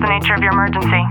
[0.00, 1.04] the nature of your emergency?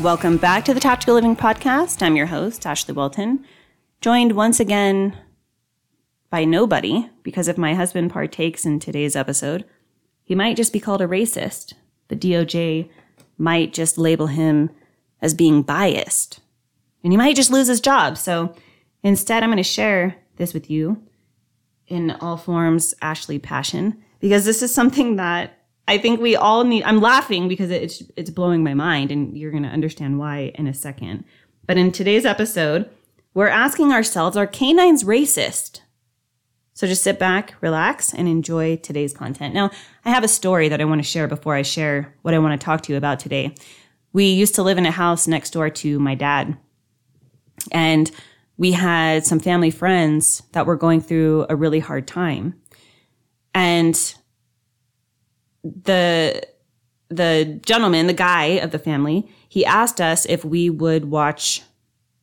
[0.00, 2.00] Welcome back to the Tactical Living Podcast.
[2.00, 3.44] I'm your host, Ashlie Walton,
[4.00, 5.16] joined once again
[6.30, 9.64] by nobody because if my husband partakes in today's episode,
[10.22, 11.72] he might just be called a racist.
[12.06, 12.88] The DOJ
[13.38, 14.70] might just label him
[15.20, 16.40] as being biased,
[17.02, 18.18] and he might just lose his job.
[18.18, 18.54] So
[19.02, 21.02] instead, I'm going to share this with you
[21.86, 25.56] in all forms, Ashley Passion, because this is something that
[25.88, 26.82] I think we all need.
[26.82, 30.66] I'm laughing because it's it's blowing my mind, and you're going to understand why in
[30.66, 31.24] a second.
[31.66, 32.90] But in today's episode,
[33.34, 35.80] we're asking ourselves: Are canines racist?
[36.76, 39.54] So just sit back, relax, and enjoy today's content.
[39.54, 39.70] Now,
[40.04, 42.60] I have a story that I want to share before I share what I want
[42.60, 43.54] to talk to you about today.
[44.12, 46.58] We used to live in a house next door to my dad,
[47.72, 48.10] and
[48.58, 52.54] we had some family friends that were going through a really hard time,
[53.54, 54.14] and
[55.62, 56.42] the
[57.08, 61.62] the gentleman, the guy of the family, he asked us if we would watch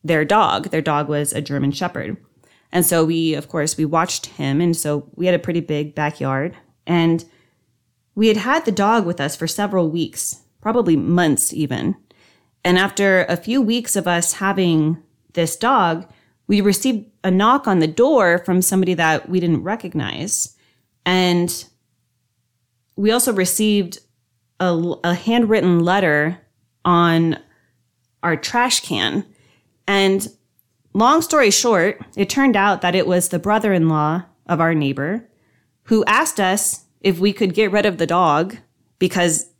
[0.04, 0.70] their dog.
[0.70, 2.18] Their dog was a German Shepherd.
[2.74, 4.60] And so we, of course, we watched him.
[4.60, 6.56] And so we had a pretty big backyard.
[6.88, 7.24] And
[8.16, 11.96] we had had the dog with us for several weeks, probably months even.
[12.64, 15.00] And after a few weeks of us having
[15.34, 16.10] this dog,
[16.48, 20.56] we received a knock on the door from somebody that we didn't recognize.
[21.06, 21.64] And
[22.96, 24.00] we also received
[24.58, 26.40] a, a handwritten letter
[26.84, 27.38] on
[28.24, 29.24] our trash can.
[29.86, 30.26] And
[30.94, 34.74] long story short, it turned out that it was the brother in law of our
[34.74, 35.28] neighbor
[35.84, 38.56] who asked us if we could get rid of the dog
[38.98, 39.50] because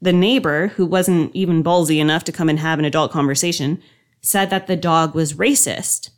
[0.00, 3.82] the neighbor, who wasn't even ballsy enough to come and have an adult conversation,
[4.22, 6.10] said that the dog was racist.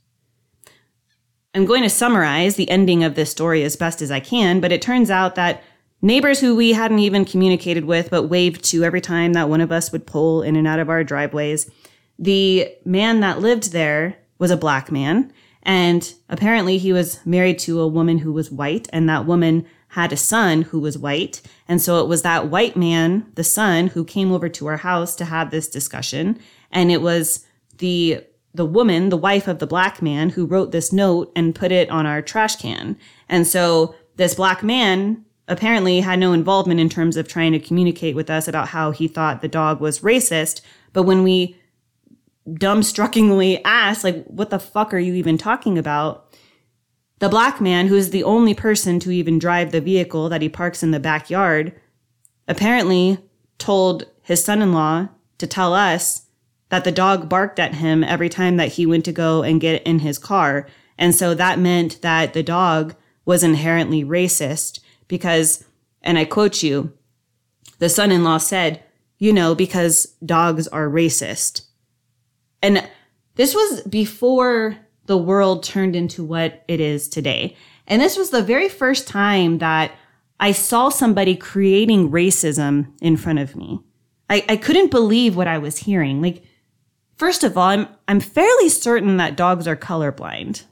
[1.54, 4.72] I'm going to summarize the ending of this story as best as I can, but
[4.72, 5.62] it turns out that
[6.00, 9.72] neighbors who we hadn't even communicated with but waved to every time that one of
[9.72, 11.70] us would pull in and out of our driveways.
[12.18, 15.32] The man that lived there was a black man,
[15.62, 20.12] and apparently he was married to a woman who was white, and that woman had
[20.12, 21.40] a son who was white.
[21.68, 25.14] And so it was that white man, the son, who came over to our house
[25.14, 26.40] to have this discussion.
[26.72, 27.46] And it was
[27.78, 31.70] the the woman, the wife of the black man, who wrote this note and put
[31.70, 32.98] it on our trash can.
[33.28, 38.16] And so this black man apparently had no involvement in terms of trying to communicate
[38.16, 40.62] with us about how he thought the dog was racist.
[40.92, 41.56] But when we
[42.48, 46.34] dumbstruckingly asked, like, what the fuck are you even talking about?
[47.18, 50.48] The black man, who is the only person to even drive the vehicle that he
[50.48, 51.72] parks in the backyard,
[52.48, 53.18] apparently
[53.58, 55.08] told his son in law
[55.38, 56.26] to tell us
[56.70, 59.82] that the dog barked at him every time that he went to go and get
[59.82, 60.66] in his car.
[60.98, 65.64] And so that meant that the dog was inherently racist because,
[66.02, 66.92] and I quote you,
[67.78, 68.82] the son in law said,
[69.18, 71.66] you know, because dogs are racist.
[72.62, 72.88] And
[73.34, 77.56] this was before the world turned into what it is today.
[77.86, 79.92] And this was the very first time that
[80.38, 83.80] I saw somebody creating racism in front of me.
[84.30, 86.22] I, I couldn't believe what I was hearing.
[86.22, 86.44] Like,
[87.16, 90.64] first of all, I'm, I'm fairly certain that dogs are colorblind.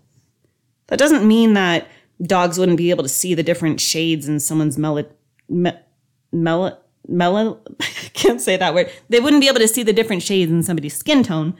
[0.87, 1.89] That doesn't mean that
[2.23, 5.03] dogs wouldn't be able to see the different shades in someone's mel,
[5.49, 5.73] me,
[6.33, 8.91] mel, mel, I can't say that word.
[9.09, 11.55] They wouldn't be able to see the different shades in somebody's skin tone.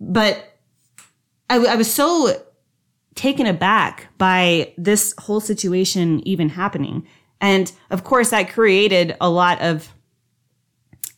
[0.00, 0.58] But
[1.48, 2.42] I, I was so
[3.14, 7.06] taken aback by this whole situation even happening.
[7.40, 9.92] And of course, that created a lot of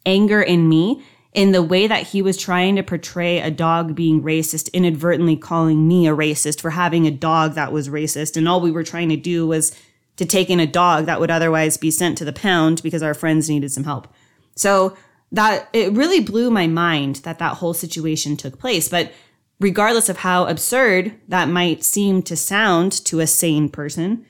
[0.06, 1.02] anger in me
[1.34, 5.86] in the way that he was trying to portray a dog being racist, inadvertently calling
[5.86, 8.36] me a racist for having a dog that was racist.
[8.36, 9.76] And all we were trying to do was
[10.16, 13.14] to take in a dog that would otherwise be sent to the pound because our
[13.14, 14.08] friends needed some help.
[14.56, 14.96] So
[15.32, 18.88] that it really blew my mind that that whole situation took place.
[18.88, 19.12] But
[19.60, 24.24] regardless of how absurd that might seem to sound to a sane person,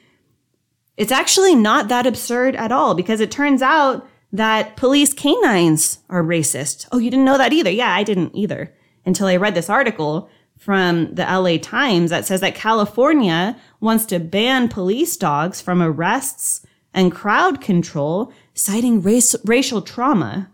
[0.96, 6.22] it's actually not that absurd at all because it turns out that police canines are
[6.22, 6.86] racist.
[6.92, 7.70] Oh, you didn't know that either?
[7.70, 8.74] Yeah, I didn't either
[9.06, 10.28] until I read this article
[10.58, 16.66] from the LA Times that says that California wants to ban police dogs from arrests
[16.92, 20.50] and crowd control, citing race, racial trauma.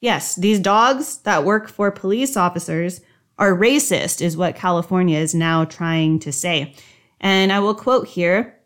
[0.00, 3.00] Yes, these dogs that work for police officers
[3.38, 6.74] are racist, is what California is now trying to say.
[7.20, 8.58] And I will quote here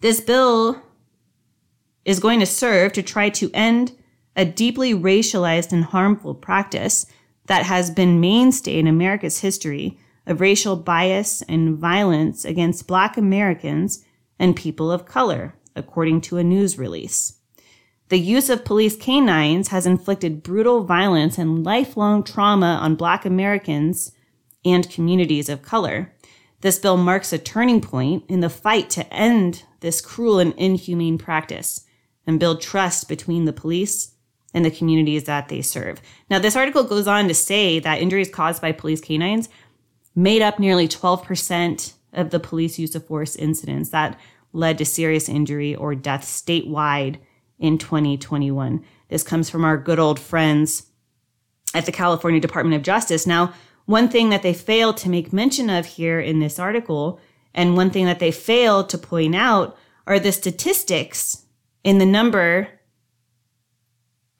[0.00, 0.80] this bill
[2.04, 3.96] is going to serve to try to end
[4.36, 7.06] a deeply racialized and harmful practice
[7.46, 14.04] that has been mainstay in America's history of racial bias and violence against Black Americans
[14.38, 17.35] and people of color, according to a news release.
[18.08, 24.12] The use of police canines has inflicted brutal violence and lifelong trauma on Black Americans
[24.64, 26.14] and communities of color.
[26.60, 31.18] This bill marks a turning point in the fight to end this cruel and inhumane
[31.18, 31.84] practice
[32.26, 34.12] and build trust between the police
[34.54, 36.00] and the communities that they serve.
[36.30, 39.48] Now, this article goes on to say that injuries caused by police canines
[40.14, 44.18] made up nearly 12% of the police use of force incidents that
[44.52, 47.18] led to serious injury or death statewide
[47.58, 48.84] in 2021.
[49.08, 50.86] This comes from our good old friends
[51.74, 53.26] at the California Department of Justice.
[53.26, 53.52] Now,
[53.86, 57.20] one thing that they fail to make mention of here in this article,
[57.54, 59.76] and one thing that they fail to point out
[60.06, 61.44] are the statistics
[61.84, 62.68] in the number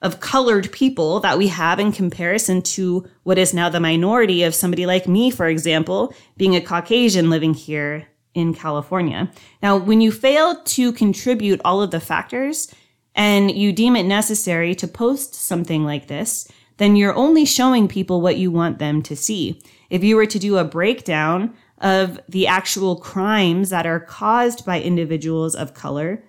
[0.01, 4.53] of colored people that we have in comparison to what is now the minority of
[4.53, 9.31] somebody like me, for example, being a Caucasian living here in California.
[9.63, 12.71] Now, when you fail to contribute all of the factors
[13.17, 16.47] and you deem it necessary to post something like this,
[16.77, 19.59] then you're only showing people what you want them to see.
[19.89, 24.79] If you were to do a breakdown of the actual crimes that are caused by
[24.79, 26.23] individuals of color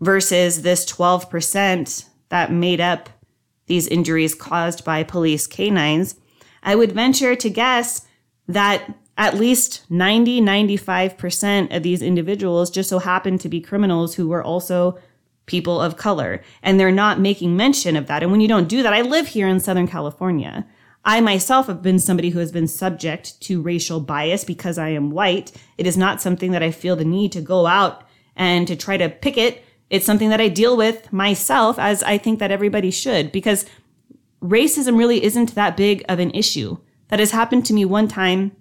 [0.00, 3.08] versus this 12% that made up
[3.66, 6.16] these injuries caused by police canines,
[6.64, 8.04] I would venture to guess
[8.48, 14.26] that at least 90, 95% of these individuals just so happen to be criminals who
[14.26, 14.98] were also
[15.46, 16.42] people of color.
[16.62, 18.22] And they're not making mention of that.
[18.22, 20.66] And when you don't do that, I live here in Southern California.
[21.04, 25.10] I myself have been somebody who has been subject to racial bias because I am
[25.10, 25.52] white.
[25.76, 28.06] It is not something that I feel the need to go out
[28.36, 32.16] and to try to pick it it's something that I deal with myself as I
[32.16, 33.66] think that everybody should because
[34.42, 36.78] racism really isn't that big of an issue.
[37.08, 38.56] That has happened to me one time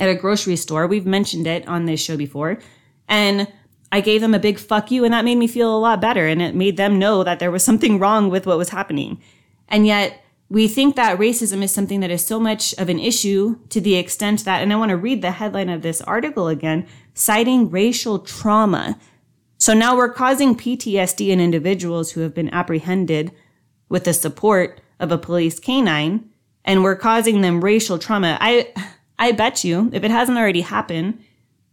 [0.00, 0.86] at a grocery store.
[0.86, 2.60] We've mentioned it on this show before.
[3.06, 3.46] And
[3.94, 6.26] I gave them a big fuck you and that made me feel a lot better
[6.26, 9.20] and it made them know that there was something wrong with what was happening.
[9.68, 13.56] And yet we think that racism is something that is so much of an issue
[13.70, 16.86] to the extent that, and I want to read the headline of this article again,
[17.14, 18.98] citing racial trauma
[19.64, 23.32] so now we're causing PTSD in individuals who have been apprehended
[23.88, 26.28] with the support of a police canine
[26.66, 28.36] and we're causing them racial trauma.
[28.42, 28.74] I,
[29.18, 31.24] I bet you if it hasn't already happened,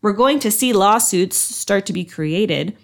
[0.02, 2.76] we're going to see lawsuits start to be created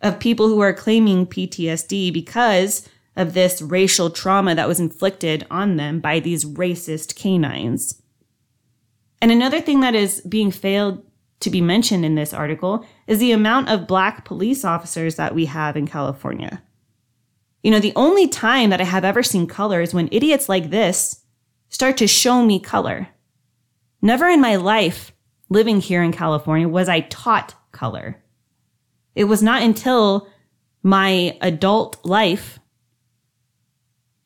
[0.00, 5.76] of people who are claiming PTSD because of this racial trauma that was inflicted on
[5.76, 8.00] them by these racist canines.
[9.20, 11.04] And another thing that is being failed
[11.40, 15.46] to be mentioned in this article is the amount of black police officers that we
[15.46, 16.62] have in California.
[17.62, 20.70] You know, the only time that I have ever seen color is when idiots like
[20.70, 21.22] this
[21.68, 23.08] start to show me color.
[24.00, 25.12] Never in my life
[25.50, 28.16] living here in California was I taught color.
[29.14, 30.28] It was not until
[30.82, 32.58] my adult life.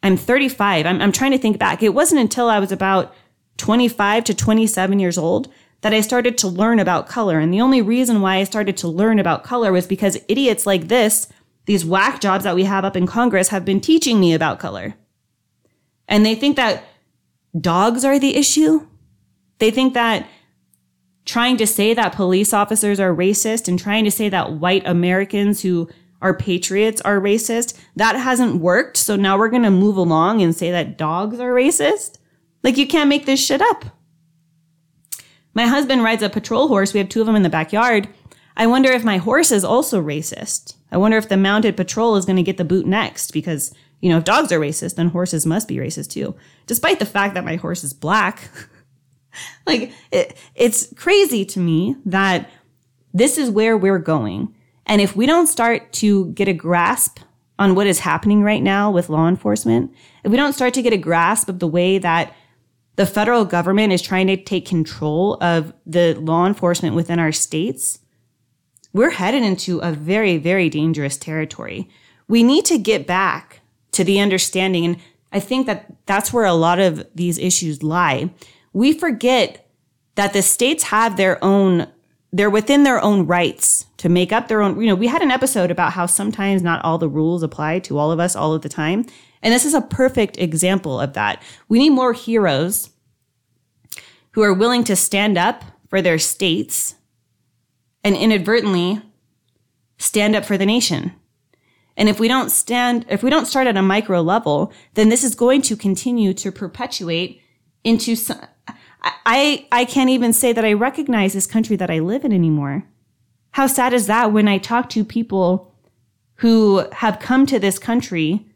[0.03, 0.87] I'm 35.
[0.87, 1.82] I'm, I'm trying to think back.
[1.82, 3.15] It wasn't until I was about
[3.56, 7.38] 25 to 27 years old that I started to learn about color.
[7.38, 10.88] And the only reason why I started to learn about color was because idiots like
[10.88, 11.29] this,
[11.67, 14.95] these whack jobs that we have up in Congress, have been teaching me about color.
[16.07, 16.85] And they think that
[17.59, 18.87] dogs are the issue.
[19.59, 20.26] They think that
[21.25, 25.62] trying to say that police officers are racist and trying to say that white Americans
[25.62, 25.88] who
[26.21, 28.97] are patriots are racist, that hasn't worked.
[28.97, 32.19] So now we're going to move along and say that dogs are racist.
[32.62, 33.85] Like you can't make this shit up.
[35.52, 36.93] My husband rides a patrol horse.
[36.93, 38.09] We have two of them in the backyard.
[38.57, 40.75] I wonder if my horse is also racist.
[40.90, 44.09] I wonder if the mounted patrol is going to get the boot next because, you
[44.09, 46.35] know, if dogs are racist, then horses must be racist too.
[46.66, 48.50] Despite the fact that my horse is black.
[49.67, 52.50] like, it, it's crazy to me that
[53.12, 54.55] this is where we're going.
[54.87, 57.21] And if we don't start to get a grasp
[57.59, 59.93] on what is happening right now with law enforcement,
[60.25, 62.35] if we don't start to get a grasp of the way that
[62.97, 68.00] the federal government is trying to take control of the law enforcement within our states,
[68.93, 71.88] we're headed into a very, very dangerous territory.
[72.29, 73.61] We need to get back
[73.93, 74.85] to the understanding.
[74.85, 74.97] And
[75.33, 78.31] I think that that's where a lot of these issues lie.
[78.75, 79.71] We forget
[80.16, 81.87] that the states have their own,
[82.33, 84.78] they're within their own rights to make up their own.
[84.81, 87.97] You know, we had an episode about how sometimes not all the rules apply to
[87.97, 89.07] all of us all of the time.
[89.43, 91.43] And this is a perfect example of that.
[91.69, 92.90] We need more heroes
[94.33, 96.97] who are willing to stand up for their states
[98.02, 99.00] and inadvertently
[99.99, 101.12] stand up for the nation.
[101.97, 105.23] And if we don't stand, if we don't start at a micro level, then this
[105.23, 107.40] is going to continue to perpetuate
[107.85, 108.40] into some,
[109.04, 112.84] I, I can't even say that I recognize this country that I live in anymore.
[113.52, 115.75] How sad is that when I talk to people
[116.37, 118.46] who have come to this country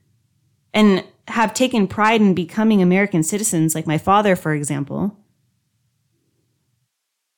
[0.72, 5.16] and have taken pride in becoming American citizens, like my father, for example,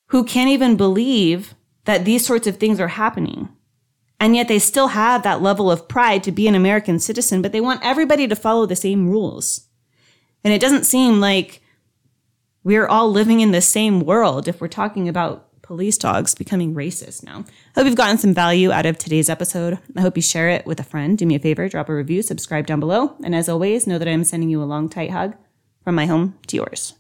[0.07, 3.49] who can't even believe that these sorts of things are happening.
[4.19, 7.53] And yet they still have that level of pride to be an American citizen, but
[7.53, 9.69] they want everybody to follow the same rules.
[10.45, 11.63] And it doesn't seem like
[12.63, 17.23] we're all living in the same world if we're talking about police dogs becoming racist
[17.23, 17.45] now.
[17.75, 19.79] Hope you've gotten some value out of today's episode.
[19.97, 21.17] I hope you share it with a friend.
[21.17, 23.15] Do me a favor, drop a review, subscribe down below.
[23.25, 25.37] And as always, know that I'm sending you a long, tight hug
[25.85, 26.95] from my home to yours.